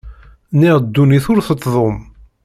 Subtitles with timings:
[0.59, 1.97] Niɣ ddunit ur tettdum.